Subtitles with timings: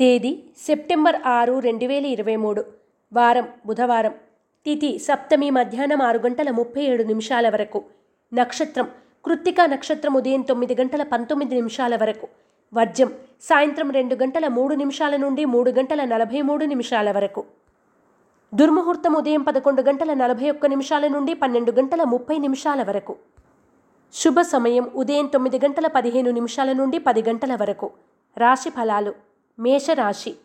[0.00, 2.64] తేదీ సెప్టెంబర్ ఆరు రెండు వేల ఇరవై మూడు.
[3.12, 4.12] వారం బుధవారం.
[4.64, 7.84] తిథి సప్తమి మధ్యాహ్నం ఆరు గంటల ముప్పై ఏడు నిమిషాల వరకు.
[8.34, 8.88] నక్షత్రం
[9.24, 12.28] కృత్తికా నక్షత్రం ఉదయం తొమ్మిది గంటల పంతొమ్మిది నిమిషాల వరకు.
[12.74, 17.44] వర్జం సాయంత్రం రెండు గంటల మూడు నిమిషాల నుండి మూడు గంటల నలభై మూడు నిమిషాల వరకు.
[18.54, 23.16] దుర్ముహూర్తం ఉదయం పదకొండు గంటల నలభై ఒక్క నిమిషాల నుండి పన్నెండు గంటల ముప్పై నిమిషాల వరకు.
[24.12, 27.90] శుభ సమయం ఉదయం తొమ్మిది గంటల పదిహేను నిమిషాల నుండి పది గంటల వరకు.
[28.36, 29.29] రాశి ఫలాలు.
[29.60, 30.36] మేషరాశి.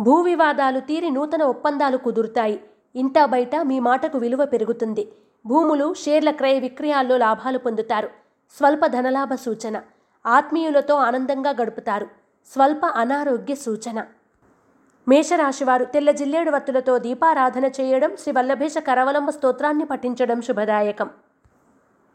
[0.00, 2.64] భూ వివాదాలు తీరి నూతన ఒప్పందాలు కుదురుతాయి.
[2.96, 5.12] ఇంటా బయట మీ మాటకు విలువ పెరుగుతుంది.
[5.46, 8.08] భూములు షేర్ల క్రయ విక్రయాల్లో లాభాలు పొందుతారు.
[8.58, 9.82] స్వల్ప ధనలాభ సూచన.
[10.26, 12.06] ఆత్మీయులతో ఆనందంగా గడుపుతారు.
[12.52, 14.04] స్వల్ప అనారోగ్య సూచన.
[15.08, 21.10] మేషరాశివారు తెల్ల జిల్లేడు వత్తులతో దీపారాధన చేయడం శ్రీ వల్లభేష కరవలంబ స్తోత్రాన్ని పఠించడం శుభదాయకం.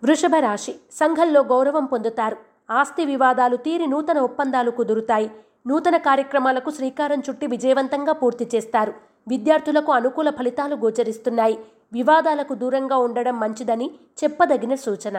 [0.04, 0.76] వృషభ రాశి.
[0.92, 2.38] సంఘంలో గౌరవం పొందుతారు.
[2.72, 5.32] ఆస్తి వివాదాలు తీరి నూతన ఒప్పందాలు కుదురుతాయి.
[5.68, 8.94] నూతన కార్యక్రమాలకు శ్రీకారం చుట్టి విజయవంతంగా పూర్తి చేస్తారు.
[9.28, 11.58] విద్యార్థులకు అనుకూల ఫలితాలు గోచరిస్తున్నాయి.
[11.94, 13.92] వివాదాలకు దూరంగా ఉండడం మంచిదని
[14.24, 15.18] చెప్పదగిన సూచన.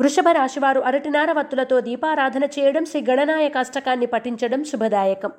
[0.00, 5.32] వృషభ రాశివారు అరటినార వత్తులతో దీపారాధన చేయడం శ్రీ గణనాయక అష్టకాన్ని పఠించడం శుభదాయకం.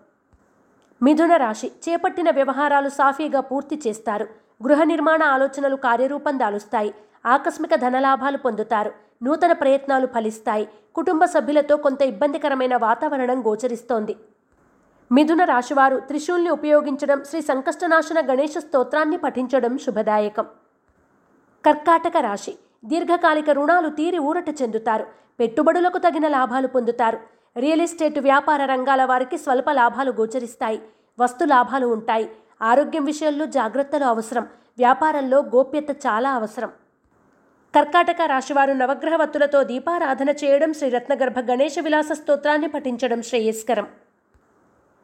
[1.02, 4.28] మిథున రాశి చేపట్టిన వ్యవహారాలు సాఫీగా పూర్తి చేస్తారు.
[4.66, 6.96] గృహ నిర్మాణ ఆలోచనలు కార్యరూపం దాలుస్తాయి.
[7.26, 8.92] ఆకస్మిక ధనలాభాలు పొందుతారు.
[9.24, 10.70] నూతన ప్రయత్నాలు ఫలిస్తాయి.
[10.96, 14.16] కుటుంబ సభ్యులతో కొంత ఇబ్బందికరమైన వాతావరణం గోచరిస్తోంది.
[15.12, 20.46] మిథున రాశివారు త్రిశూల్ని ఉపయోగించడం శ్రీ సంకష్టనాశన గణేష స్తోత్రాన్ని పఠించడం శుభదాయకం.
[21.66, 25.06] కర్కాటక రాశి దీర్ఘకాలిక రుణాలు తీరి ఊరట చెందుతారు.
[25.40, 27.20] పెట్టుబడులకు తగిన లాభాలు పొందుతారు.
[27.58, 30.82] రియల్ ఎస్టేట్ వ్యాపార రంగాల వారికి స్వల్ప లాభాలు గోచరిస్తాయి.
[31.20, 32.32] వస్తు లాభాలు ఉంటాయి.
[32.62, 34.44] ఆరోగ్యం విషయంలో జాగ్రత్తలు అవసరం.
[34.78, 36.70] వ్యాపారంలో గోప్యత చాలా అవసరం.
[37.76, 43.88] కర్కాటక రాశివారు నవగ్రహవత్తులతో దీపారాధన చేయడం శ్రీ రత్నగర్భ గణేష విలాస స్తోత్రాన్ని పఠించడం శ్రేయస్కరం.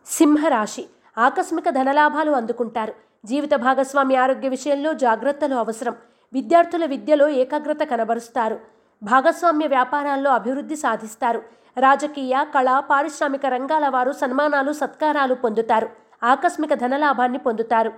[0.05, 0.85] సింహరాశి
[1.17, 2.93] ఆకస్మిక ధనలాభాలు అందుకుంటారు.
[3.25, 5.95] జీవిత భాగస్వామి ఆరోగ్య విషయంలో జాగ్రత్తలు అవసరం.
[6.33, 8.59] విద్యార్థుల విద్యలో ఏకాగ్రత కనబరుస్తారు.
[9.03, 11.43] భాగస్వామ్య వ్యాపారాల్లో అభివృద్ధి సాధిస్తారు.
[11.77, 16.06] రాజకీయ కళ పారిశ్రామిక రంగాల వారు సన్మానాలు సత్కారాలు పొందుతారు.
[16.23, 17.91] ఆకస్మిక ధనలాభాన్ని పొందుతారు.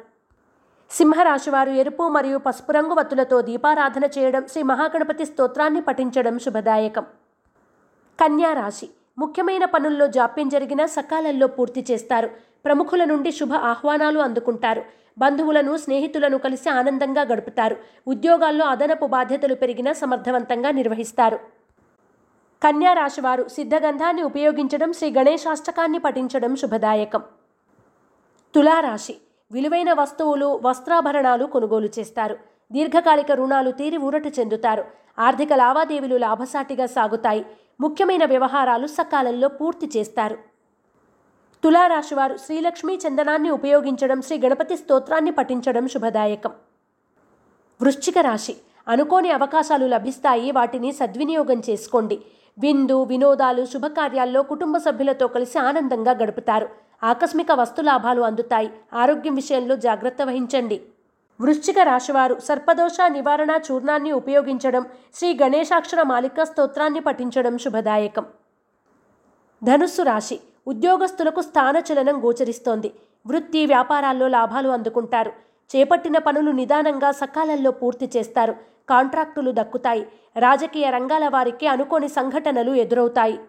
[0.92, 7.04] సింహరాశివారు ఎరుపు మరియు పసుపు రంగు వత్తులతో దీపారాధన చేయడం శ్రీ మహాగణపతి స్తోత్రాన్ని పఠించడం శుభదాయకం.
[8.22, 12.30] కన్యారాశి ముఖ్యమైన పనుల్లో జాప్యం జరిగినా సకాలంలో పూర్తి చేస్తారు.
[12.66, 14.86] ప్రముఖుల నుండి శుభ ఆహ్వానాలు అందుకుంటారు.
[15.18, 17.78] బంధువులను స్నేహితులను కలిసి ఆనందంగా గడుపుతారు.
[18.08, 21.40] ఉద్యోగాల్లో అదనపు బాధ్యతలు పెరిగినా సమర్థవంతంగా నిర్వహిస్తారు.
[22.64, 27.22] కన్యారాశివారు సిద్ధగంధాన్ని ఉపయోగించడం శ్రీ గణేశాష్టకాన్ని పఠించడం శుభదాయకం.
[28.56, 29.16] తులారాశి.
[29.52, 32.38] విలువైన వస్తువులు వస్త్రాభరణాలు కొనుగోలు చేస్తారు.
[32.72, 34.84] దీర్ఘకాలిక రుణాలు తీరి ఊరట చెందుతారు.
[35.20, 37.46] ఆర్థిక లావాదేవీలు లాభసాటిగా సాగుతాయి.
[37.82, 40.38] ముఖ్యమైన వ్యవహారాలు సకాలంలో పూర్తి చేస్తారు.
[41.64, 46.52] తులారాశివారు శ్రీలక్ష్మీ చందనాన్ని ఉపయోగించడం శ్రీ గణపతి స్తోత్రాన్ని పఠించడం శుభదాయకం.
[47.82, 48.56] వృశ్చిక రాశి.
[48.88, 50.52] అనుకోని అవకాశాలు లభిస్తాయి.
[50.52, 52.22] వాటిని సద్వినియోగం చేసుకోండి.
[52.60, 56.70] విందు వినోదాలు శుభకార్యాల్లో కుటుంబ సభ్యులతో కలిసి ఆనందంగా గడుపుతారు.
[57.04, 58.70] ఆకస్మిక వస్తులాభాలు అందుతాయి.
[58.94, 60.82] ఆరోగ్యం విషయంలో జాగ్రత్త వహించండి.
[61.42, 68.26] వృశ్చిక రాశివారు సర్పదోష నివారణ చూర్ణాన్ని ఉపయోగించడం శ్రీ గణేశాక్షర మాలిక స్తోత్రాన్ని పఠించడం శుభదాయకం.
[69.64, 72.92] ధనుస్సు రాశి ఉద్యోగస్తులకు స్థానచలనం గోచరిస్తోంది.
[73.28, 75.32] వృత్తి వ్యాపారాల్లో లాభాలు అందుకుంటారు.
[75.76, 78.56] చేపట్టిన పనులు నిదానంగా సకాలంలో పూర్తి చేస్తారు.
[78.90, 80.08] కాంట్రాక్టులు దక్కుతాయి.
[80.38, 83.40] రాజకీయ రంగాల వారికి అనుకోని సంఘటనలు ఎదురవుతాయి.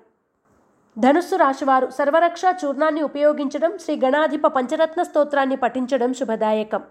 [0.98, 6.82] ధనుస్సు రాశివారు సర్వరక్ష చూర్ణాన్ని ఉపయోగించడం శ్రీ గణాధిప పంచరత్న స్తోత్రాన్ని పఠించడం శుభదాయకం.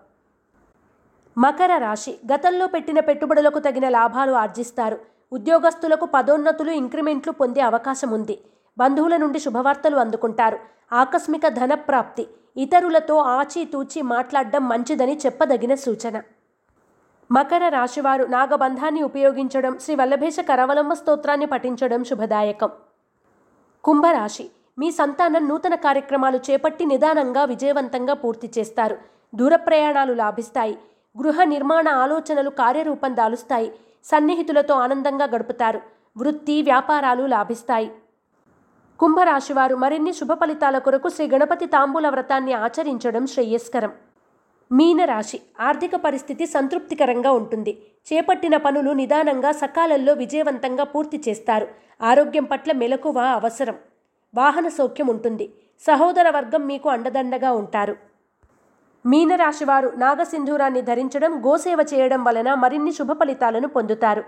[1.37, 4.97] మకర రాశి గతంలో పెట్టిన పెట్టుబడులకు తగిన లాభాలు ఆర్జిస్తారు.
[5.33, 8.35] ఉద్యోగస్తులకు పదోన్నతులు ఇంక్రిమెంట్లు పొందే అవకాశం ఉంది.
[8.77, 10.59] బంధువుల నుండి శుభవార్తలు అందుకుంటారు.
[10.93, 12.27] ఆకస్మిక ధనప్రాప్తి
[12.57, 16.21] ఇతరులతో ఆచితూచి మాట్లాడడం మంచిదని చెప్పదగిన సూచన.
[17.31, 22.71] మకర రాశివారు నాగబంధాన్ని ఉపయోగించడం శ్రీ వల్లభేష కరవలంబ స్తోత్రాన్ని పఠించడం శుభదాయకం.
[23.83, 24.49] కుంభరాశి.
[24.79, 28.97] మీ సంతానం నూతన కార్యక్రమాలు చేపట్టి నిదానంగా విజయవంతంగా పూర్తి చేస్తారు.
[29.35, 30.77] దూర ప్రయాణాలు లాభిస్తాయి.
[31.21, 33.71] గృహ నిర్మాణ ఆలోచనలు కార్యరూపం దాలుస్తాయి.
[34.03, 35.81] సన్నిహితులతో ఆనందంగా గడుపుతారు.
[36.17, 37.91] వృత్తి వ్యాపారాలు లాభిస్తాయి.
[38.99, 43.91] కుంభరాశివారు మరిన్ని శుభ ఫలితాల కొరకు శ్రీ గణపతి తాంబూల వ్రతాన్ని ఆచరించడం శ్రేయస్కరం.
[44.71, 47.81] మీనరాశి ఆర్థిక పరిస్థితి సంతృప్తికరంగా ఉంటుంది.
[48.07, 51.67] చేపట్టిన పనులు నిదానంగా సకాలంలో విజయవంతంగా పూర్తి చేస్తారు.
[52.01, 53.75] ఆరోగ్యం పట్ల మెలకువ అవసరం.
[54.35, 55.53] వాహన సౌఖ్యం ఉంటుంది.
[55.79, 57.95] సహోదర వర్గం మీకు అండదండగా ఉంటారు.
[59.05, 64.23] మీనరాశివారు నాగసింధూరాన్ని ధరించడం గోసేవ చేయడం వలన మరిన్ని శుభ ఫలితాలను పొందుతారు.